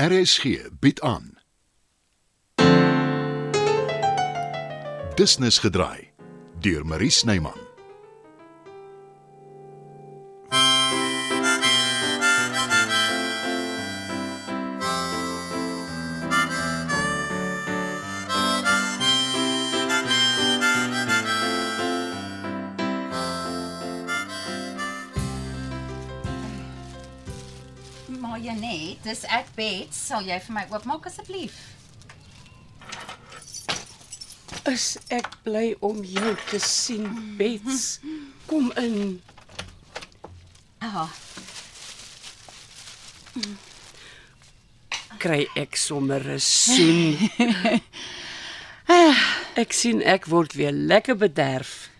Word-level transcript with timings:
RSG 0.00 0.70
bied 0.80 1.00
aan. 1.00 1.34
Business 5.16 5.58
gedraai 5.58 6.08
deur 6.60 6.86
Marie 6.86 7.10
Snyman. 7.10 7.69
Maar 28.30 28.40
Janet, 28.40 29.02
dis 29.02 29.24
ek 29.26 29.48
Bet, 29.56 29.90
sal 29.90 30.22
jy 30.22 30.36
vir 30.44 30.54
my 30.54 30.62
oopmaak 30.70 31.08
asseblief? 31.10 31.56
Is 34.70 34.84
ek 35.10 35.26
bly 35.42 35.72
om 35.82 35.98
jou 36.06 36.36
te 36.46 36.60
sien, 36.62 37.08
Bets. 37.40 37.96
Kom 38.46 38.70
in. 38.78 39.18
Ah, 40.78 41.10
Kry 45.18 45.42
ek 45.58 45.74
sommer 45.76 46.22
'n 46.22 46.38
soen. 46.38 47.18
Ek 49.62 49.74
sien 49.74 50.00
ek 50.06 50.30
word 50.30 50.54
weer 50.54 50.72
lekker 50.72 51.18
bederf. 51.18 51.90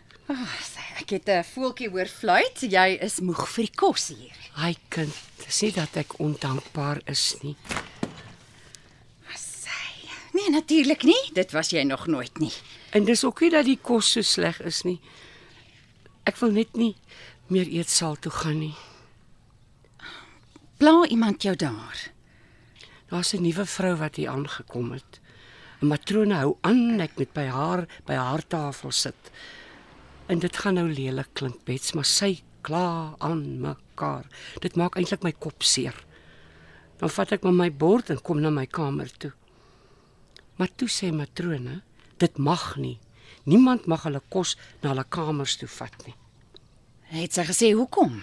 Ek 1.00 1.10
het 1.10 1.28
'n 1.28 1.44
voeltjie 1.44 1.88
hoor 1.90 2.06
fluit. 2.06 2.60
Jy 2.60 2.98
is 3.00 3.20
moeg 3.20 3.48
vir 3.48 3.64
die 3.64 3.74
kos 3.74 4.08
hier. 4.08 4.36
Ai 4.56 4.76
kind, 4.88 5.14
dis 5.44 5.62
nie 5.62 5.72
dat 5.72 5.96
ek 5.96 6.18
ondankbaar 6.18 7.00
is 7.06 7.36
nie. 7.42 7.56
Sy. 9.34 10.08
Nee, 10.32 10.50
natuurlik 10.50 11.02
nie. 11.02 11.30
Dit 11.32 11.52
was 11.52 11.70
jy 11.70 11.82
nog 11.82 12.06
nooit 12.06 12.38
nie. 12.38 12.52
En 12.90 13.04
dis 13.04 13.24
ook 13.24 13.40
nie 13.40 13.50
dat 13.50 13.64
die 13.64 13.78
kos 13.82 14.12
so 14.12 14.22
sleg 14.22 14.60
is 14.60 14.82
nie. 14.82 15.00
Ek 16.24 16.36
wil 16.36 16.50
net 16.50 16.76
nie 16.76 16.96
meer 17.46 17.66
eetsaal 17.66 18.16
toe 18.16 18.32
gaan 18.32 18.58
nie. 18.58 18.74
Pla 20.76 21.06
iemand 21.06 21.42
jou 21.42 21.56
daar. 21.56 22.10
Daar's 23.08 23.32
'n 23.34 23.42
nuwe 23.42 23.66
vrou 23.66 23.96
wat 23.96 24.16
hier 24.16 24.28
aangekom 24.28 24.92
het. 24.92 25.20
'n 25.80 25.86
Matrone 25.86 26.34
hou 26.34 26.56
aan 26.60 27.00
ek 27.00 27.16
moet 27.16 27.32
by 27.32 27.46
haar 27.46 27.86
by 28.06 28.14
haar 28.14 28.46
tafel 28.46 28.92
sit. 28.92 29.30
En 30.30 30.38
dit 30.38 30.56
gaan 30.62 30.76
nou 30.78 30.86
lelik 30.86 31.32
klink, 31.34 31.58
Bets, 31.66 31.90
maar 31.98 32.06
sy 32.06 32.36
kla 32.62 33.16
aan 33.18 33.42
mekaar. 33.64 34.28
Dit 34.62 34.76
maak 34.78 34.94
eintlik 34.94 35.24
my 35.26 35.32
kop 35.34 35.64
seer. 35.66 35.96
Dan 37.00 37.10
vat 37.10 37.32
ek 37.34 37.42
maar 37.46 37.56
my 37.56 37.70
bord 37.74 38.12
en 38.14 38.20
kom 38.22 38.38
na 38.38 38.52
my 38.54 38.66
kamer 38.70 39.10
toe. 39.18 39.32
Maar 40.60 40.70
toe 40.78 40.86
sê 40.92 41.10
matrone, 41.10 41.80
dit 42.22 42.38
mag 42.38 42.76
nie. 42.78 42.98
Niemand 43.48 43.88
mag 43.90 44.04
hulle 44.06 44.20
kos 44.30 44.54
na 44.82 44.92
hulle 44.92 45.06
kamers 45.08 45.56
toe 45.58 45.68
vat 45.80 45.96
nie. 46.06 46.14
Het 47.10 47.34
sy 47.34 47.46
gesê 47.48 47.72
hoekom? 47.74 48.20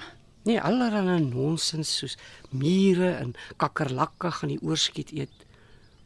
Nee, 0.48 0.62
allerlei 0.64 1.18
nonsens 1.26 1.92
soos 2.00 2.16
mure 2.56 3.10
en 3.18 3.34
kakkerlakke 3.60 4.32
gaan 4.38 4.54
die 4.54 4.62
oorskiet 4.64 5.12
eet. 5.12 5.44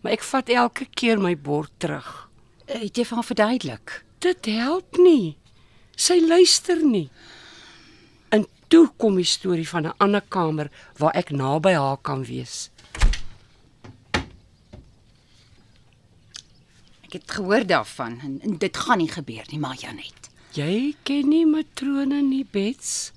Maar 0.02 0.16
ek 0.18 0.26
vat 0.32 0.50
elke 0.50 0.88
keer 0.98 1.22
my 1.22 1.36
bord 1.38 1.76
terug. 1.78 2.10
Het 2.66 2.98
jy 2.98 3.06
haar 3.12 3.28
verduidelik? 3.28 4.00
Dit 4.24 4.50
help 4.50 4.98
nie. 4.98 5.38
Sy 6.02 6.18
luister 6.26 6.80
nie. 6.82 7.10
En 8.34 8.48
toe 8.74 8.88
kom 8.98 9.20
die 9.20 9.28
storie 9.28 9.68
van 9.70 9.86
'n 9.86 9.98
ander 9.98 10.22
kamer 10.22 10.72
waar 10.98 11.14
ek 11.14 11.30
naby 11.30 11.74
haar 11.74 11.98
kan 12.02 12.24
wees. 12.26 12.70
Ek 17.06 17.14
het 17.14 17.32
gehoor 17.32 17.66
daarvan 17.68 18.20
en, 18.20 18.40
en 18.42 18.58
dit 18.58 18.78
gaan 18.78 18.98
nie 18.98 19.12
gebeur 19.12 19.46
nie, 19.52 19.60
maar 19.60 19.76
Janet. 19.76 20.30
Jy 20.56 20.96
ken 21.04 21.30
nie 21.30 21.46
matrone 21.46 22.22
nie, 22.22 22.46
Bets. 22.52 23.12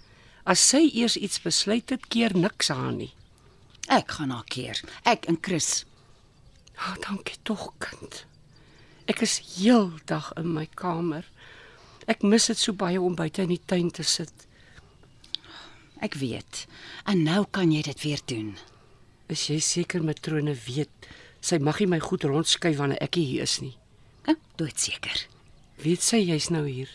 As 0.44 0.68
sy 0.68 0.90
eers 0.92 1.16
iets 1.16 1.40
besluit 1.40 1.90
het, 1.90 2.08
keer 2.08 2.36
niks 2.36 2.70
aan 2.70 2.96
nie. 2.96 3.14
Ek 3.88 4.10
gaan 4.10 4.30
haar 4.30 4.44
keer. 4.44 4.80
Ek 5.04 5.24
en 5.24 5.38
Chris. 5.40 5.84
Ah, 6.76 6.90
oh, 6.90 6.96
dankie 7.08 7.38
tog, 7.42 7.72
kind. 7.78 8.26
Ek 9.06 9.22
is 9.22 9.38
heeldag 9.56 10.32
in 10.36 10.52
my 10.52 10.66
kamer. 10.74 11.24
Ek 12.06 12.22
mis 12.22 12.46
dit 12.46 12.58
so 12.58 12.72
baie 12.72 13.00
om 13.00 13.14
buite 13.16 13.42
in 13.42 13.48
die 13.48 13.60
tuin 13.66 13.90
te 13.90 14.02
sit. 14.02 14.32
Ek 16.04 16.14
weet. 16.20 16.64
En 17.08 17.22
nou 17.24 17.44
kan 17.50 17.70
jy 17.72 17.82
dit 17.86 18.02
weer 18.04 18.20
doen. 18.28 18.50
Is 19.32 19.46
jy 19.48 19.58
seker 19.64 20.04
matrone 20.04 20.52
weet 20.66 21.08
sy 21.44 21.58
mag 21.60 21.76
nie 21.80 21.86
my 21.92 21.98
goed 22.00 22.24
rondskuif 22.24 22.76
wanneer 22.80 23.00
ek 23.04 23.18
hier 23.20 23.42
is 23.44 23.58
nie. 23.60 23.74
Ja, 24.26 24.32
doodseker. 24.56 25.26
Weet 25.84 26.00
sy 26.04 26.22
jy's 26.24 26.48
nou 26.52 26.62
hier? 26.64 26.88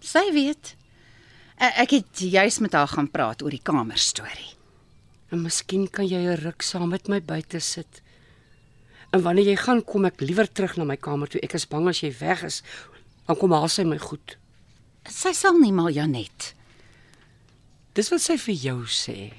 Sy 0.00 0.22
weet. 0.32 0.74
E- 1.60 1.74
Ek 1.82 1.90
het 1.98 2.22
juis 2.24 2.60
met 2.64 2.72
haar 2.72 2.88
gaan 2.88 3.10
praat 3.12 3.42
oor 3.44 3.52
die 3.52 3.60
kamerstorie. 3.60 4.54
En 5.30 5.42
miskien 5.44 5.84
kan 5.88 6.06
jy 6.08 6.16
'n 6.16 6.40
ruk 6.40 6.62
saam 6.62 6.88
met 6.88 7.08
my 7.08 7.20
buite 7.20 7.60
sit. 7.60 8.00
En 9.12 9.22
wanneer 9.22 9.44
jy 9.52 9.56
gaan, 9.56 9.84
kom 9.84 10.04
ek 10.06 10.20
liewer 10.20 10.48
terug 10.52 10.76
na 10.76 10.84
my 10.84 10.96
kamer 10.96 11.28
toe. 11.28 11.40
Ek 11.42 11.54
is 11.54 11.66
bang 11.68 11.88
as 11.88 12.00
jy 12.00 12.12
weg 12.20 12.42
is, 12.44 12.62
dan 13.26 13.36
kom 13.36 13.52
haal 13.52 13.68
sy 13.68 13.84
my 13.84 13.98
goed. 13.98 14.36
Sy 15.08 15.32
sal 15.32 15.58
nie 15.58 15.72
maar 15.72 15.90
Janet. 15.90 16.54
Dis 17.94 18.10
wat 18.12 18.20
sy 18.20 18.36
vir 18.36 18.54
jou 18.54 18.80
sê. 18.86 19.32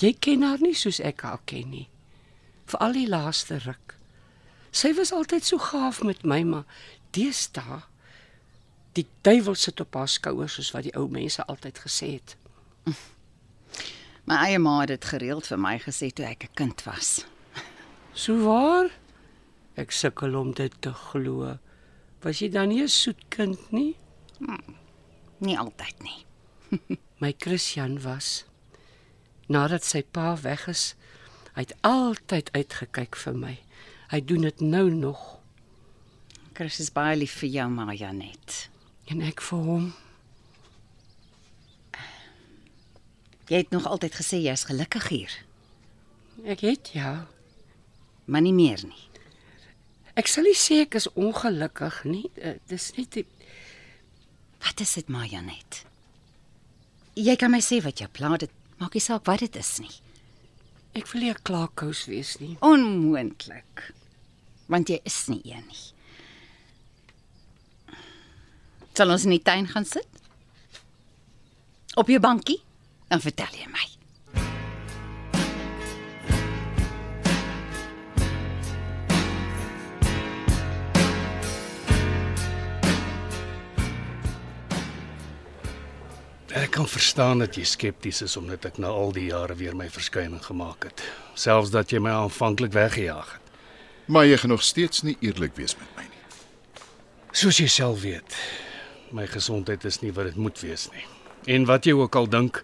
Jy 0.00 0.14
ken 0.16 0.42
haar 0.42 0.62
nie 0.64 0.74
soos 0.74 1.00
ek 1.04 1.22
haar 1.26 1.40
ken 1.46 1.70
nie. 1.70 1.88
Veral 2.70 2.96
die 2.96 3.08
laaste 3.08 3.60
ruk. 3.66 3.96
Sy 4.72 4.92
was 4.94 5.12
altyd 5.12 5.44
so 5.44 5.58
gaaf 5.58 6.02
met 6.06 6.22
my, 6.24 6.42
maar 6.46 6.64
deesdae 7.12 7.82
die 8.98 9.06
duiwel 9.22 9.54
sit 9.54 9.80
op 9.82 9.94
haar 9.94 10.08
skouers 10.10 10.56
soos 10.58 10.72
wat 10.74 10.86
die 10.88 10.94
ou 10.98 11.06
mense 11.10 11.44
altyd 11.46 11.78
gesê 11.84 12.14
het. 12.16 12.36
My 14.28 14.40
eie 14.46 14.58
ma 14.62 14.80
het 14.80 14.92
dit 14.92 15.06
gereeld 15.12 15.46
vir 15.46 15.60
my 15.62 15.76
gesê 15.82 16.10
toe 16.14 16.26
ek 16.26 16.44
'n 16.44 16.54
kind 16.54 16.82
was. 16.86 17.24
So 18.14 18.34
waar? 18.44 18.90
Ek 19.76 19.92
sukkel 19.92 20.34
om 20.34 20.52
dit 20.52 20.74
te 20.82 20.92
glo. 20.92 21.58
Was 22.22 22.38
jy 22.40 22.48
dan 22.50 22.68
nie 22.68 22.82
'n 22.82 22.88
soet 22.88 23.22
kind 23.28 23.72
nie? 23.72 23.96
Nie 25.40 25.56
altyd 25.58 26.02
nie. 26.04 26.24
My 27.22 27.34
Christian 27.38 27.98
was 28.04 28.44
nadat 29.50 29.82
sy 29.84 30.02
pa 30.06 30.36
weg 30.44 30.68
is, 30.70 30.94
hy 31.56 31.64
het 31.66 31.72
altyd 31.84 32.52
uitgekyk 32.54 33.16
vir 33.18 33.34
my. 33.34 33.54
Hy 34.12 34.20
doen 34.22 34.46
dit 34.46 34.60
nou 34.62 34.86
nog 34.94 35.24
Chris 36.54 36.78
is 36.82 36.92
baie 36.94 37.16
lief 37.16 37.34
vir 37.40 37.48
jou, 37.50 37.66
maar 37.72 37.94
Janet. 37.96 38.68
en 39.10 39.22
ek 39.26 39.40
vir 39.42 39.58
hom. 39.66 39.86
Jy 43.50 43.56
het 43.64 43.70
nog 43.74 43.86
altyd 43.90 44.14
gesê 44.14 44.38
jy's 44.44 44.64
gelukkig 44.68 45.08
hier, 45.10 45.32
Ek 46.46 46.60
het 46.64 46.92
ja. 46.94 47.26
maar 48.24 48.40
nie 48.40 48.52
meer 48.54 48.78
nie. 48.86 49.08
Ek 50.14 50.28
sal 50.30 50.44
nie 50.46 50.54
sê 50.56 50.78
ek 50.84 50.94
is 51.00 51.08
ongelukkig 51.18 52.04
nie. 52.04 52.30
Uh, 52.38 52.54
dis 52.70 52.92
net 52.96 53.10
die- 53.12 53.26
Wat 54.60 54.80
is 54.80 54.92
dit, 54.94 55.08
maar 55.08 55.26
Janet? 55.26 55.84
Jy 57.18 57.36
kan 57.36 57.50
my 57.52 57.60
sê 57.64 57.80
wat 57.84 58.00
jou 58.00 58.08
pla, 58.12 58.36
dit 58.36 58.52
maak 58.80 58.94
nie 58.94 59.02
saak 59.04 59.26
wat 59.28 59.42
dit 59.44 59.56
is 59.56 59.78
nie. 59.80 59.96
ek 60.94 61.06
wil 61.12 61.22
nie 61.22 61.30
'n 61.30 61.42
klaarkous 61.42 62.06
wees 62.06 62.38
nie. 62.40 62.56
Onmoontlik. 62.60 63.94
Want 64.66 64.88
jy 64.88 65.00
is 65.04 65.28
nie 65.28 65.40
een 65.44 65.66
nie. 65.66 65.86
Sal 68.94 69.10
ons 69.10 69.24
in 69.24 69.30
die 69.30 69.42
tuin 69.42 69.66
gaan 69.66 69.84
sit? 69.84 70.08
Op 71.94 72.08
jou 72.08 72.20
bankie? 72.20 72.62
Dan 73.08 73.20
vertel 73.20 73.54
jy 73.54 73.66
my. 73.66 73.99
Kan 86.80 86.88
verstaan 86.88 87.38
dat 87.38 87.56
jy 87.58 87.64
skepties 87.68 88.22
is 88.24 88.38
omdat 88.40 88.64
ek 88.64 88.78
na 88.80 88.88
al 88.88 89.10
die 89.12 89.26
jare 89.26 89.52
weer 89.58 89.74
my 89.76 89.90
verskyning 89.92 90.40
gemaak 90.40 90.86
het, 90.88 91.02
selfs 91.36 91.68
dat 91.74 91.90
jy 91.92 91.98
my 92.00 92.12
aanvanklik 92.22 92.72
weggejaag 92.72 93.34
het. 93.34 93.50
Maar 94.08 94.24
jy 94.24 94.38
gaan 94.40 94.52
nog 94.54 94.62
steeds 94.64 95.02
nie 95.04 95.12
eerlik 95.20 95.52
wees 95.60 95.76
met 95.76 95.90
my 95.98 96.06
nie. 96.06 96.22
Soos 97.36 97.58
jy 97.60 97.66
self 97.68 98.00
weet, 98.00 98.36
my 99.12 99.26
gesondheid 99.28 99.84
is 99.84 100.00
nie 100.00 100.12
wat 100.16 100.30
dit 100.30 100.38
moet 100.40 100.62
wees 100.64 100.86
nie. 100.94 101.04
En 101.52 101.66
wat 101.68 101.84
jy 101.84 101.92
ook 101.98 102.16
al 102.16 102.30
dink, 102.32 102.62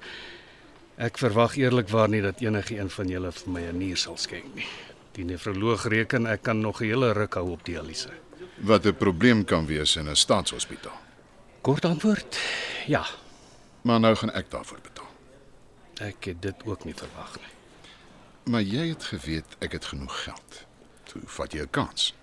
ek 0.96 1.20
verwag 1.20 1.58
eerlikwaar 1.60 2.08
nie 2.08 2.22
dat 2.24 2.40
enige 2.40 2.78
een 2.78 2.88
van 2.96 3.12
julle 3.12 3.34
vir 3.36 3.52
my 3.52 3.66
'n 3.68 3.78
nier 3.78 4.00
sal 4.00 4.16
skenk 4.16 4.48
nie. 4.54 4.70
Die 5.12 5.24
nefroloog 5.28 5.84
reken 5.92 6.26
ek 6.26 6.42
kan 6.42 6.60
nog 6.60 6.80
'n 6.80 6.88
hele 6.88 7.12
ruk 7.12 7.34
hou 7.34 7.50
op 7.52 7.64
dialyse. 7.64 8.16
Wat 8.64 8.86
'n 8.86 8.96
probleem 8.96 9.44
kan 9.44 9.66
wees 9.66 9.96
in 9.96 10.08
'n 10.08 10.16
staatshospitaal. 10.16 11.00
Kort 11.60 11.84
antwoord: 11.84 12.38
Ja, 12.86 13.04
Maar 13.86 14.00
nou 14.00 14.14
gaan 14.18 14.32
ek 14.34 14.50
daarvoor 14.50 14.78
betaal. 14.82 15.04
ek 15.96 16.24
het 16.24 16.42
dit 16.42 16.64
ook 16.64 16.84
nie 16.84 16.94
verwag 16.94 17.36
nie. 17.40 17.52
Maar 18.52 18.62
jy 18.62 18.88
het 18.88 19.04
geweet 19.04 19.54
ek 19.64 19.72
het 19.72 19.84
genoeg 19.84 20.16
geld. 20.24 20.66
Toe 21.08 21.22
vat 21.24 21.52
jy 21.52 21.62
'n 21.62 21.70
kans. 21.70 22.14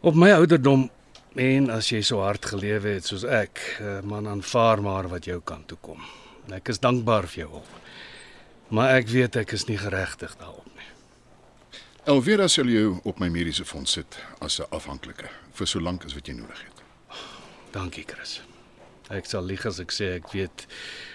Op 0.00 0.14
my 0.14 0.30
ouderdom 0.32 0.90
en 1.34 1.70
as 1.70 1.88
jy 1.88 2.02
so 2.02 2.20
hard 2.20 2.44
gelewe 2.46 2.88
het 2.88 3.06
soos 3.06 3.24
ek, 3.24 3.78
eh, 3.80 4.00
man 4.00 4.28
aanvaar 4.28 4.82
maar 4.82 5.08
wat 5.08 5.24
jou 5.24 5.40
kant 5.40 5.66
toe 5.68 5.78
kom. 5.80 6.02
Ek 6.52 6.68
is 6.68 6.78
dankbaar 6.78 7.26
vir 7.26 7.38
jou 7.38 7.50
hulp. 7.50 7.72
Maar 8.68 8.94
ek 8.96 9.08
weet 9.08 9.36
ek 9.36 9.52
is 9.52 9.64
nie 9.64 9.78
geregtig 9.78 10.36
daarop 10.36 10.70
nie. 10.76 10.90
Elvira 12.04 12.48
sal 12.48 12.66
jou 12.66 13.00
op 13.04 13.18
my 13.18 13.28
mediese 13.28 13.64
fonds 13.64 13.92
sit 13.92 14.18
as 14.40 14.60
'n 14.60 14.66
afhanklike 14.70 15.28
vir 15.52 15.66
so 15.66 15.80
lank 15.80 16.04
as 16.04 16.14
wat 16.14 16.26
jy 16.26 16.34
nodig 16.34 16.62
het. 16.62 16.82
Dankie, 17.72 18.04
Chris. 18.06 18.40
Ek 19.08 19.26
sal 19.26 19.44
lieg 19.46 19.66
as 19.66 19.78
ek 19.78 19.92
sê 19.94 20.16
ek 20.16 20.32
weet 20.32 20.66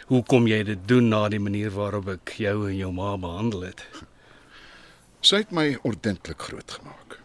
hoekom 0.07 0.47
jy 0.47 0.63
dit 0.63 0.87
doen 0.87 1.09
na 1.09 1.27
die 1.29 1.39
manier 1.39 1.73
waarop 1.75 2.07
ek 2.07 2.35
jou 2.39 2.69
en 2.69 2.77
jou 2.77 2.91
ma 2.95 3.17
behandel 3.17 3.67
het. 3.71 3.83
Sy 5.27 5.43
het 5.43 5.51
my 5.51 5.75
ordentlik 5.83 6.41
grootgemaak. 6.41 7.19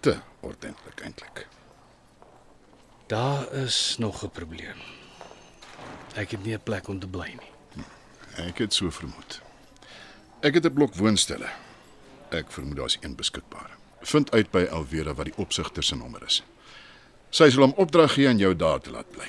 Te 0.00 0.18
ordentlik 0.42 1.00
eintlik. 1.00 1.46
Daar 3.08 3.48
is 3.52 3.96
nog 3.98 4.24
'n 4.24 4.30
probleem. 4.30 4.78
Ek 6.14 6.30
het 6.30 6.44
nie 6.44 6.54
'n 6.54 6.62
plek 6.62 6.88
om 6.88 7.00
te 7.00 7.08
bly 7.08 7.28
nie. 7.28 7.52
Ek 8.36 8.58
het 8.58 8.74
so 8.74 8.90
vermoed. 8.90 9.40
Ek 10.40 10.54
het 10.54 10.64
'n 10.64 10.72
blok 10.72 10.94
woonstelle. 10.94 11.50
Ek 12.30 12.52
vermoed 12.52 12.76
daar's 12.76 12.98
een 13.00 13.16
beskikbaar. 13.16 13.76
Vind 14.00 14.30
uit 14.30 14.50
by 14.50 14.66
Elvira 14.70 15.14
wat 15.14 15.24
die 15.24 15.36
opsigter 15.36 15.82
se 15.82 15.96
nommer 15.96 16.22
is. 16.22 16.42
Sy 17.32 17.46
sal 17.48 17.62
hom 17.64 17.78
opdrag 17.80 18.12
gee 18.12 18.28
aan 18.28 18.36
jou 18.36 18.52
daar 18.52 18.80
te 18.84 18.90
laat 18.92 19.08
bly. 19.08 19.28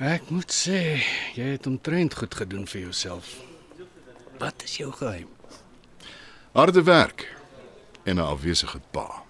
Ek 0.00 0.30
moet 0.32 0.48
sê, 0.48 1.02
jy 1.36 1.50
het 1.52 1.68
omtrent 1.68 2.16
goed 2.16 2.32
gedoen 2.32 2.64
vir 2.64 2.86
jouself. 2.86 3.28
Wat 4.40 4.64
is 4.64 4.78
jou 4.80 4.88
geheim? 4.96 5.28
Harde 6.56 6.82
werk 6.82 7.28
en 8.08 8.16
'n 8.16 8.24
afwesige 8.24 8.80
pa. 8.90 9.22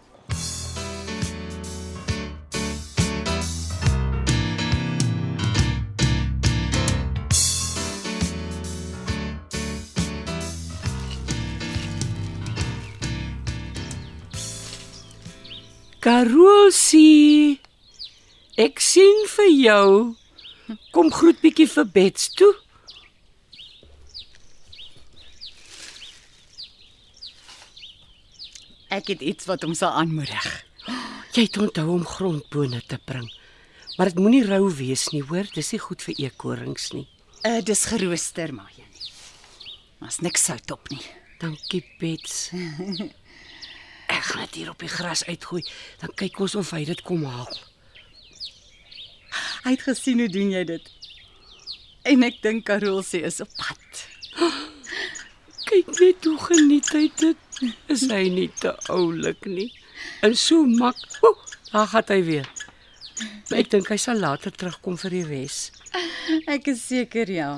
Karosie. 15.98 17.63
Ek 18.54 18.78
sien 18.78 19.24
vir 19.32 19.48
jou. 19.50 19.86
Kom 20.94 21.08
groet 21.10 21.40
bietjie 21.42 21.66
vir 21.66 21.88
Bets 21.90 22.28
toe. 22.38 22.52
Ek 28.94 29.10
het 29.10 29.24
iets 29.26 29.48
wat 29.50 29.66
hom 29.66 29.74
sal 29.74 29.98
aanmoedig. 29.98 30.46
Jy 31.34 31.48
het 31.48 31.58
onthou 31.58 31.88
om 31.96 32.06
grondbone 32.06 32.78
te 32.86 33.00
bring. 33.02 33.26
Maar 33.98 34.12
dit 34.12 34.22
moenie 34.22 34.44
rou 34.46 34.68
wees 34.70 35.08
nie, 35.10 35.24
hoor? 35.26 35.50
Dis 35.50 35.72
nie 35.74 35.82
goed 35.82 36.06
vir 36.06 36.14
eekorings 36.28 36.92
nie. 36.94 37.08
Uh 37.42 37.58
dis 37.58 37.84
gerooster 37.90 38.54
maar 38.54 38.70
jy 38.78 38.86
nie. 38.86 39.10
Maar's 39.98 40.22
niks 40.22 40.46
sout 40.46 40.70
op 40.70 40.94
nie. 40.94 41.02
Dankie, 41.42 41.82
Bets. 41.98 42.52
Ek 44.14 44.30
gaan 44.30 44.46
dit 44.46 44.62
hier 44.62 44.70
op 44.70 44.78
die 44.78 44.94
gras 44.94 45.26
uitgooi, 45.26 45.64
dan 45.98 46.14
kyk 46.14 46.38
ons 46.46 46.54
of 46.60 46.70
hy 46.76 46.84
dit 46.86 47.02
kom 47.02 47.26
haal. 47.26 47.50
Hy 49.64 49.72
het 49.72 49.84
gesien 49.86 50.18
hoe 50.20 50.28
doen 50.28 50.50
jy 50.52 50.64
dit. 50.68 50.90
En 52.04 52.24
ek 52.26 52.42
dink 52.44 52.66
Karel 52.68 53.00
sê 53.06 53.22
is 53.24 53.40
op 53.40 53.48
pad. 53.56 54.02
Kyk 55.70 55.88
net 55.96 56.26
hoe 56.28 56.36
geniet 56.50 56.90
hy 56.92 57.06
dit. 57.16 57.60
Is 57.88 58.04
hy 58.10 58.26
nie 58.34 58.50
te 58.60 58.74
oulik 58.92 59.48
nie? 59.48 59.70
En 60.26 60.36
so 60.36 60.66
mak. 60.68 61.00
Oeh, 61.24 61.54
daar 61.70 61.88
gaan 61.94 62.12
hy 62.12 62.20
weer. 62.26 62.50
Maar 63.48 63.62
ek 63.62 63.70
dink 63.72 63.88
hy 63.88 63.96
sal 64.00 64.20
later 64.20 64.52
terugkom 64.52 64.98
vir 65.00 65.16
die 65.16 65.24
res. 65.30 65.58
Ek 66.50 66.68
is 66.74 66.84
seker 66.84 67.30
ja. 67.32 67.50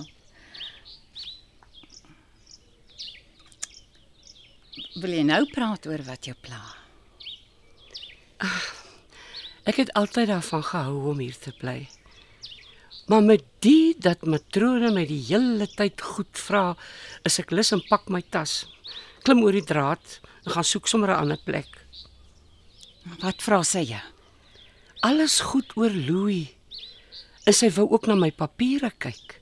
Wil 4.97 5.19
jy 5.19 5.26
nou 5.26 5.43
praat 5.50 5.91
oor 5.91 6.06
wat 6.06 6.31
jou 6.31 6.38
pla? 6.38 6.62
Ek 9.67 9.81
het 9.83 9.91
altyd 9.99 10.31
daarvan 10.31 10.63
gehou 10.63 10.99
om 11.11 11.19
hier 11.19 11.39
te 11.43 11.51
bly. 11.59 11.89
Maar 13.11 13.23
met 13.23 13.43
die 13.63 13.97
dat 13.99 14.23
matrone 14.23 14.93
my 14.95 15.03
die 15.07 15.23
hele 15.27 15.67
tyd 15.67 16.03
goed 16.03 16.39
vra, 16.39 16.77
is 17.27 17.41
ek 17.43 17.51
lus 17.51 17.73
en 17.75 17.83
pak 17.89 18.07
my 18.11 18.23
tas. 18.31 18.65
Klim 19.27 19.43
oor 19.43 19.59
die 19.59 19.67
draad 19.67 20.21
en 20.45 20.55
gaan 20.55 20.69
soek 20.71 20.87
sommer 20.87 21.11
'n 21.11 21.23
ander 21.23 21.43
plek. 21.43 21.67
Wat 23.23 23.43
vra 23.43 23.63
sy 23.63 23.83
jou? 23.91 24.05
Alles 25.03 25.41
goed 25.41 25.77
oor 25.77 25.91
Louis. 25.91 26.55
En 27.45 27.53
sy 27.53 27.71
wou 27.71 27.91
ook 27.91 28.07
na 28.07 28.15
my 28.15 28.31
papiere 28.31 28.93
kyk. 28.99 29.41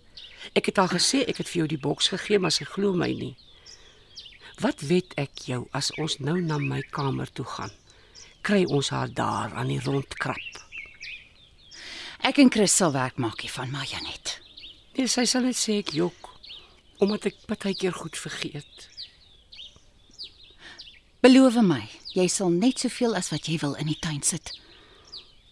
Ek 0.55 0.67
het 0.67 0.77
haar 0.77 0.93
gesê 0.93 1.25
ek 1.29 1.37
het 1.37 1.49
vir 1.49 1.59
jou 1.59 1.69
die 1.69 1.85
boks 1.87 2.09
gegee, 2.09 2.39
maar 2.39 2.53
sy 2.53 2.65
glo 2.65 2.93
my 2.93 3.13
nie. 3.13 3.37
Wat 4.61 4.81
weet 4.81 5.15
ek 5.17 5.49
jou 5.49 5.69
as 5.73 5.93
ons 5.99 6.19
nou 6.19 6.41
na 6.41 6.59
my 6.59 6.83
kamer 6.83 7.33
toe 7.33 7.45
gaan? 7.45 7.73
Kry 8.45 8.67
ons 8.69 8.91
haar 8.93 9.09
daar 9.09 9.55
aan 9.57 9.71
die 9.73 9.81
rondkrap. 9.81 10.59
Ek 12.25 12.41
en 12.43 12.51
Chris 12.53 12.75
sal 12.77 12.93
werk 12.93 13.17
maak 13.17 13.41
hiervan, 13.41 13.71
maar 13.73 13.89
Janet. 13.89 14.39
Nee, 14.97 15.09
sy 15.09 15.25
sal 15.29 15.47
net 15.49 15.57
sê 15.57 15.81
ek 15.81 15.95
jok 15.97 16.29
omdat 17.03 17.27
ek 17.31 17.41
partykeer 17.49 17.97
goed 17.97 18.17
vergeet. 18.17 18.85
Beloof 21.25 21.57
my, 21.65 21.81
jy 22.13 22.27
sal 22.29 22.53
net 22.53 22.85
soveel 22.85 23.17
as 23.17 23.33
wat 23.33 23.49
jy 23.49 23.57
wil 23.65 23.75
in 23.81 23.89
die 23.91 23.99
tuin 24.01 24.23
sit. 24.23 24.53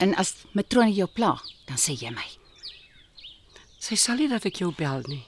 En 0.01 0.13
as 0.21 0.35
matrone 0.53 0.93
jou 0.93 1.09
pla, 1.09 1.35
dan 1.69 1.81
sê 1.81 1.97
jy 1.97 2.13
my. 2.13 2.29
Sy 3.83 3.97
sal 3.97 4.21
nie 4.21 4.29
dat 4.31 4.45
ek 4.49 4.61
jou 4.63 4.69
bel 4.77 5.01
nie. 5.09 5.25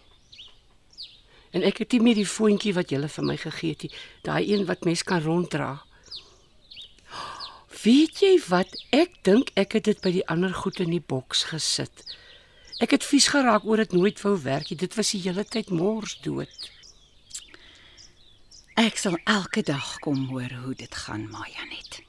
En 1.57 1.65
ek 1.65 1.81
het 1.81 1.97
nie 1.97 2.05
meer 2.05 2.21
die 2.21 2.29
foontjie 2.29 2.75
wat 2.77 2.93
jy 2.93 3.01
vir 3.01 3.25
my 3.25 3.37
gegee 3.41 3.73
het 3.73 3.87
nie, 3.87 3.93
daai 4.27 4.45
een 4.45 4.69
wat 4.69 4.85
mens 4.85 5.03
kan 5.03 5.25
ronddra. 5.25 5.81
Weet 7.85 8.23
jy 8.23 8.39
wat? 8.49 8.71
Ek 8.97 9.19
dink 9.29 9.51
ek 9.61 9.75
het 9.77 9.85
dit 9.91 9.99
by 10.01 10.15
die 10.15 10.25
ander 10.33 10.55
goed 10.57 10.79
in 10.81 10.89
die 10.95 11.03
boks 11.05 11.43
gesit. 11.51 12.05
Ek 12.81 12.95
het 12.97 13.05
vies 13.05 13.27
geraak 13.29 13.67
oor 13.69 13.83
dit 13.83 13.93
nooit 13.93 14.23
wou 14.25 14.39
werk 14.41 14.71
nie. 14.71 14.79
Dit 14.81 14.97
was 14.97 15.13
die 15.13 15.21
hele 15.27 15.45
tyd 15.45 15.69
mors 15.69 16.17
dood. 16.25 16.71
Ek 18.81 18.97
sal 18.99 19.19
elke 19.29 19.63
dag 19.63 19.99
kom 20.01 20.25
hoor 20.33 20.57
hoe 20.65 20.75
dit 20.75 20.97
gaan, 21.05 21.29
Maya 21.29 21.69
net. 21.69 22.01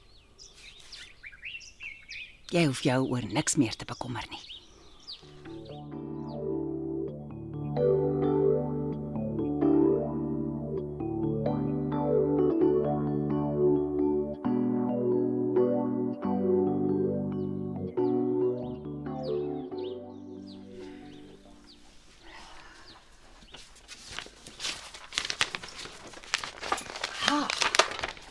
Jy 2.56 2.64
hoef 2.70 2.80
jou 2.86 3.00
oor 3.12 3.28
niks 3.28 3.60
meer 3.60 3.76
te 3.76 3.84
bekommer 3.84 4.24
nie. 4.32 4.55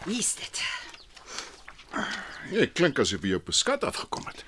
Wie 0.06 0.18
is 0.20 0.36
dit? 0.38 0.62
Jy 2.54 2.68
klink 2.78 3.00
asof 3.02 3.24
jy 3.26 3.34
op 3.40 3.48
'n 3.50 3.52
skat 3.58 3.84
afgekom 3.84 4.26
het. 4.26 4.44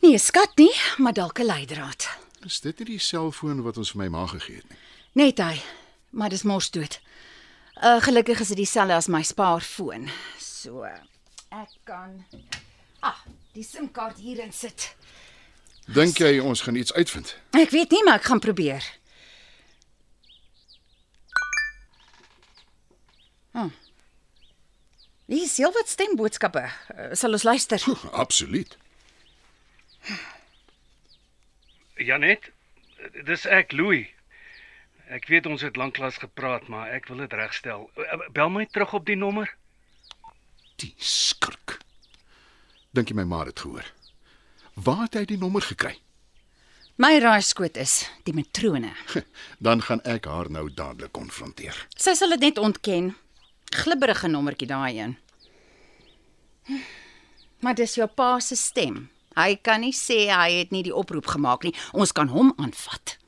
Nee, 0.00 0.14
'n 0.14 0.18
skat 0.18 0.56
nie, 0.56 0.74
maar 0.98 1.12
dalk 1.12 1.38
'n 1.38 1.44
leidraad. 1.44 2.08
Is 2.44 2.60
dit 2.60 2.78
nie 2.78 2.86
die 2.86 2.98
selfoon 2.98 3.62
wat 3.62 3.76
ons 3.76 3.90
vir 3.90 3.98
my 4.02 4.08
ma 4.08 4.26
gegee 4.26 4.56
het 4.56 4.68
nie? 4.70 4.78
Net 5.12 5.38
hy, 5.38 5.60
maar 6.10 6.28
dis 6.28 6.42
mos 6.42 6.70
dood. 6.70 7.00
Uh 7.82 8.00
gelukkig 8.00 8.40
is 8.40 8.48
dit 8.48 8.56
dieselfde 8.56 8.94
as 8.94 9.06
my 9.06 9.22
spaarfoon. 9.22 10.10
So 10.38 10.84
ek 11.50 11.68
kan 11.84 12.24
Ah, 13.00 13.14
die 13.52 13.62
SIM-kaart 13.62 14.18
hierin 14.18 14.52
sit. 14.52 14.96
Dink 15.86 16.18
jy 16.18 16.38
ons 16.40 16.60
gaan 16.60 16.74
iets 16.74 16.92
uitvind? 16.92 17.36
Ek 17.50 17.70
weet 17.70 17.90
nie, 17.90 18.04
maar 18.04 18.14
ek 18.14 18.24
gaan 18.24 18.38
probeer. 18.40 18.82
Hm. 23.52 23.68
Hier 25.28 25.44
is 25.44 25.58
heel 25.60 25.72
wat 25.76 25.90
stemboodskappe. 25.92 26.62
Uh, 26.64 27.10
sal 27.12 27.36
ons 27.36 27.44
luister? 27.44 27.82
Absoluut. 28.24 28.78
Janet, 32.00 32.48
dis 33.28 33.44
ek 33.44 33.74
Louis. 33.76 34.08
Ek 35.12 35.28
weet 35.28 35.48
ons 35.48 35.60
het 35.64 35.76
lanklaas 35.76 36.16
gepraat, 36.20 36.68
maar 36.72 36.88
ek 36.96 37.10
wil 37.12 37.20
dit 37.24 37.36
regstel. 37.36 37.86
Bel 38.32 38.52
my 38.52 38.64
terug 38.72 38.96
op 38.96 39.04
die 39.08 39.16
nommer. 39.20 39.52
Die 40.80 40.94
skurk. 40.96 41.76
Dink 42.96 43.12
jy 43.12 43.20
my 43.20 43.28
ma 43.28 43.42
het 43.44 43.52
dit 43.52 43.64
gehoor? 43.66 43.92
Waar 44.80 45.04
het 45.06 45.20
hy 45.20 45.24
die 45.28 45.40
nommer 45.40 45.64
gekry? 45.64 45.98
My 46.96 47.18
raaiskoot 47.22 47.76
is 47.76 48.00
die 48.24 48.34
matrone. 48.36 48.94
Dan 49.64 49.84
gaan 49.84 50.00
ek 50.08 50.24
haar 50.30 50.48
nou 50.50 50.66
dadelik 50.72 51.12
konfronteer. 51.12 51.76
Sy 52.00 52.16
sal 52.16 52.32
dit 52.36 52.48
net 52.48 52.60
ontken. 52.64 53.12
Glibberige 53.68 54.28
nommertjie 54.28 54.68
daai 54.68 54.98
een. 54.98 55.16
Maar 57.60 57.74
dis 57.74 57.94
jou 57.94 58.08
pa 58.08 58.38
se 58.40 58.56
stem. 58.56 59.08
Hy 59.36 59.54
kan 59.62 59.82
nie 59.84 59.94
sê 59.94 60.28
hy 60.32 60.50
het 60.58 60.72
nie 60.74 60.82
die 60.86 60.94
oproep 60.94 61.28
gemaak 61.34 61.66
nie. 61.66 61.74
Ons 61.92 62.12
kan 62.16 62.30
hom 62.32 62.54
aanvat. 62.56 63.18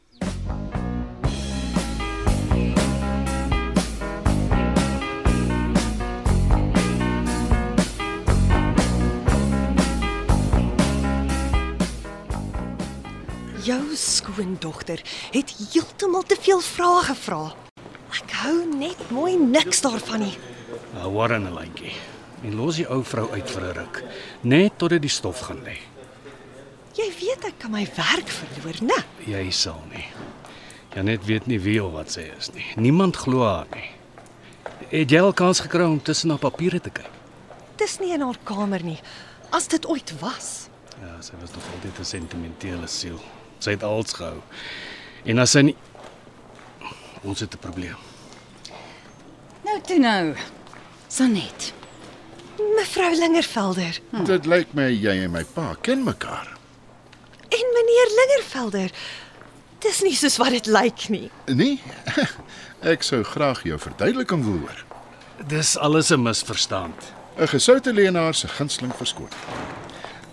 Jou 13.60 13.82
skoondogter 13.94 15.02
het 15.34 15.52
heeltemal 15.60 16.24
te 16.24 16.38
veel 16.40 16.64
vrae 16.64 17.02
gevra. 17.12 17.69
Hou 18.40 18.64
net 18.72 19.10
mooi 19.12 19.36
niks 19.36 19.82
daarvan 19.84 20.22
nie. 20.24 20.36
Nou 20.94 21.12
Warren 21.12 21.44
'n 21.44 21.54
lyntjie. 21.54 21.92
En 22.42 22.54
los 22.54 22.76
die 22.76 22.88
ou 22.88 23.04
vrou 23.04 23.30
uit 23.30 23.50
vir 23.50 23.62
'n 23.62 23.74
ruk, 23.74 24.04
net 24.40 24.78
totdat 24.78 25.02
die 25.02 25.10
stof 25.10 25.40
gaan 25.40 25.62
lê. 25.64 25.76
Jy 26.94 27.12
weet 27.20 27.44
ek 27.44 27.58
kan 27.58 27.70
my 27.70 27.84
werk 27.96 28.28
verloor, 28.28 28.76
né? 28.82 29.04
Jy 29.26 29.50
sal 29.50 29.82
nie. 29.92 30.06
Janet 30.94 31.24
weet 31.24 31.46
nie 31.46 31.60
wie 31.60 31.84
of 31.84 31.92
wat 31.92 32.10
sy 32.10 32.30
is 32.38 32.50
nie. 32.52 32.64
Niemand 32.76 33.16
glo 33.16 33.44
haar 33.44 33.66
nie. 33.74 33.90
Het 34.88 35.10
jy 35.10 35.20
al 35.20 35.32
kans 35.32 35.60
gekry 35.60 35.84
om 35.84 36.02
tussen 36.02 36.30
haar 36.30 36.38
papiere 36.38 36.80
te 36.80 36.90
kyk? 36.90 37.10
Dis 37.76 37.98
nie 38.00 38.12
in 38.12 38.20
haar 38.20 38.38
kamer 38.44 38.82
nie. 38.82 38.98
As 39.52 39.68
dit 39.68 39.86
ooit 39.86 40.12
was. 40.20 40.68
Ja, 41.00 41.20
sy 41.20 41.32
was 41.40 41.50
nog 41.52 41.64
altyd 41.74 41.98
'n 41.98 42.04
sentimentele 42.04 42.86
siel. 42.86 43.20
Sy 43.58 43.70
het 43.70 43.82
als 43.82 44.12
gehou. 44.12 44.40
En 45.24 45.38
as 45.38 45.50
sy 45.50 45.60
nie 45.60 45.76
ons 47.22 47.40
het 47.40 47.54
'n 47.54 47.58
probleem. 47.58 47.96
Nou 49.70 49.80
toe 49.86 49.98
nou. 50.02 50.34
Sanet. 51.08 51.72
Mevrou 52.76 53.14
Lingervelder 53.16 54.00
Hm. 54.10 54.24
Dit 54.24 54.46
lyk 54.46 54.72
my 54.74 54.88
jy 54.90 55.14
en 55.24 55.30
my 55.30 55.44
pa 55.54 55.74
ken 55.82 56.02
mekaar. 56.04 56.56
en 57.50 57.66
meneer 57.74 58.10
Lingervelder. 58.18 58.90
Dis 59.82 60.02
nie 60.02 60.14
soos 60.14 60.36
wat 60.38 60.50
dit 60.54 60.66
lyk 60.66 61.08
nie. 61.08 61.30
Nee. 61.46 61.80
Ek 62.92 63.02
sou 63.02 63.22
graag 63.26 63.62
jou 63.66 63.78
verduideliking 63.78 64.44
wil 64.44 64.58
hoor. 64.62 64.84
Dis 65.48 65.76
alles 65.76 66.10
'n 66.10 66.22
misverstand. 66.22 67.12
'n 67.38 67.46
Gesoute 67.48 67.92
leenaar 67.92 68.34
se 68.34 68.48
gunsteling 68.48 68.94
verskoning. 68.94 69.34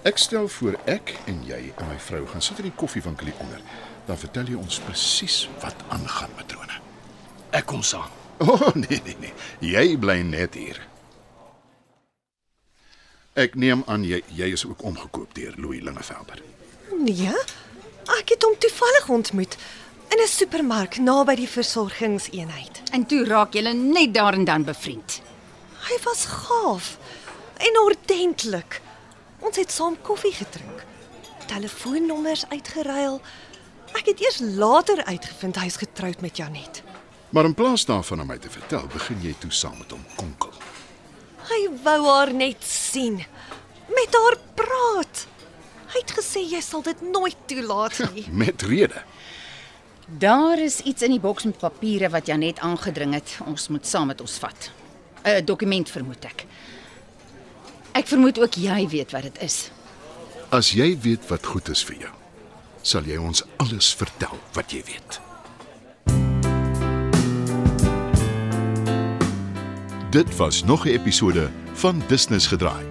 Ek 0.04 0.18
stel 0.18 0.48
voor 0.48 0.76
ek 0.86 1.16
en 1.26 1.44
jy 1.46 1.74
en 1.78 1.88
my 1.88 2.00
vrou 2.00 2.28
gaan 2.28 2.42
sit 2.42 2.58
in 2.60 2.64
die 2.70 2.76
koffiewinkel 2.76 3.26
hier 3.26 3.40
onder. 3.40 3.62
Dan 4.06 4.18
vertel 4.18 4.46
jy 4.46 4.56
ons 4.56 4.80
presies 4.80 5.50
wat 5.62 5.76
aangaan, 5.90 6.30
matrone. 6.36 6.80
Ek 7.52 7.66
kom 7.66 7.82
saam. 7.84 8.10
O 8.38 8.46
oh, 8.54 8.74
nee 8.76 9.02
nee 9.04 9.16
nee. 9.20 9.34
Jy 9.60 9.98
bly 9.98 10.22
net 10.22 10.54
hier. 10.54 10.82
Ek 13.38 13.56
neem 13.56 13.84
aan 13.86 14.06
jy 14.06 14.22
jy 14.34 14.52
is 14.54 14.66
ook 14.66 14.84
omgekoop 14.86 15.34
deur 15.38 15.54
Louis 15.58 15.82
Lingevelder. 15.82 16.42
Nee. 16.98 17.34
Ek 18.18 18.34
het 18.34 18.44
hom 18.46 18.56
toevallig 18.58 19.10
ontmoet 19.10 19.58
in 20.14 20.22
'n 20.24 20.28
supermark 20.28 20.98
naby 20.98 21.36
die 21.36 21.50
versorgingseenheid. 21.50 22.82
En 22.92 23.06
toe 23.06 23.26
raak 23.26 23.54
julle 23.54 23.74
net 23.74 24.14
daar 24.14 24.34
en 24.34 24.46
dan 24.46 24.64
bevriend. 24.64 25.22
Hy 25.88 25.98
was 26.04 26.26
gaaf 26.26 26.98
en 27.58 27.80
ordentlik. 27.80 28.82
Ons 29.40 29.58
het 29.58 29.72
saam 29.72 29.98
koffie 30.02 30.34
gedrink. 30.34 30.86
Telefoonnommers 31.46 32.46
uitgeruil. 32.50 33.22
Ek 33.94 34.06
het 34.06 34.20
eers 34.20 34.40
later 34.40 35.04
uitgevind 35.06 35.56
hy's 35.56 35.76
getroud 35.76 36.22
met 36.22 36.38
Janet. 36.38 36.84
Maar 37.30 37.46
in 37.46 37.54
plaas 37.54 37.86
daarvan 37.86 38.22
om 38.22 38.28
my 38.28 38.38
te 38.38 38.50
vertel, 38.50 38.88
begin 38.94 39.22
jy 39.22 39.34
toe 39.40 39.52
saam 39.52 39.78
met 39.78 39.92
hom 39.92 40.04
konkel. 40.16 40.54
Hy 41.48 41.60
wou 41.84 42.00
haar 42.08 42.34
net 42.34 42.64
sien. 42.64 43.20
Met 43.88 44.16
haar 44.16 44.38
praat. 44.56 45.28
Hy 45.92 46.02
het 46.02 46.14
gesê 46.16 46.44
jy 46.44 46.62
sal 46.64 46.84
dit 46.84 47.02
nooit 47.02 47.38
toelaat 47.48 48.00
nie. 48.14 48.26
Met 48.32 48.62
rede. 48.68 49.04
Daar 50.08 50.60
is 50.60 50.80
iets 50.88 51.04
in 51.04 51.12
die 51.16 51.20
boks 51.24 51.44
met 51.44 51.60
papiere 51.60 52.10
wat 52.10 52.28
Janet 52.28 52.60
aangedring 52.64 53.14
het. 53.14 53.38
Ons 53.46 53.68
moet 53.68 53.88
saam 53.88 54.08
met 54.08 54.22
ons 54.22 54.38
vat. 54.40 54.72
'n 55.28 55.46
Dokument 55.46 55.90
vermoed 55.90 56.26
ek. 56.26 56.46
Ek 57.92 58.08
vermoed 58.08 58.40
ook 58.40 58.56
jy 58.56 58.88
weet 58.88 59.12
wat 59.12 59.24
dit 59.24 59.42
is. 59.42 59.72
As 60.50 60.72
jy 60.72 60.98
weet 61.00 61.28
wat 61.28 61.46
goed 61.46 61.70
is 61.70 61.84
vir 61.84 61.96
jou, 61.96 62.14
sal 62.82 63.04
jy 63.04 63.18
ons 63.18 63.44
alles 63.58 63.94
vertel 63.94 64.40
wat 64.54 64.72
jy 64.72 64.84
weet. 64.86 65.27
Dit 70.10 70.36
was 70.36 70.64
nog 70.64 70.86
'n 70.86 70.88
episode 70.88 71.50
van 71.74 72.02
Business 72.08 72.48
gedraai. 72.48 72.86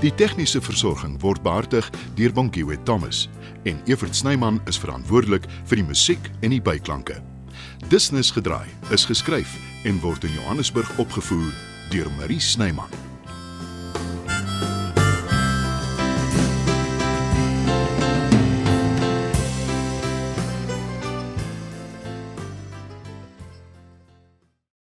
Die 0.00 0.14
tegniese 0.14 0.60
versorging 0.60 1.20
word 1.20 1.42
behartig 1.42 1.90
deur 2.14 2.32
Bongiwe 2.32 2.82
Thomas 2.82 3.28
en 3.62 3.80
Evert 3.84 4.16
Snyman 4.16 4.60
is 4.64 4.78
verantwoordelik 4.78 5.44
vir 5.64 5.76
die 5.76 5.86
musiek 5.86 6.30
en 6.40 6.50
die 6.50 6.62
byklanke. 6.62 7.22
Business 7.88 8.30
gedraai 8.30 8.68
is 8.90 9.04
geskryf 9.04 9.58
en 9.84 10.00
word 10.00 10.24
in 10.24 10.32
Johannesburg 10.32 10.98
opgevoer 10.98 11.52
deur 11.90 12.10
Marie 12.18 12.40
Snyman. 12.40 13.15